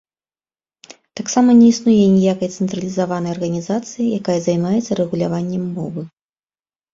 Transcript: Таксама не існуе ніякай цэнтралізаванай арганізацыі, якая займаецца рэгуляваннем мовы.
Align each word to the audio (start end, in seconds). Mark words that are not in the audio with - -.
Таксама 1.19 1.49
не 1.59 1.67
існуе 1.73 2.05
ніякай 2.13 2.49
цэнтралізаванай 2.61 3.31
арганізацыі, 3.37 4.07
якая 4.21 4.39
займаецца 4.47 4.91
рэгуляваннем 5.03 5.63
мовы. 5.77 6.01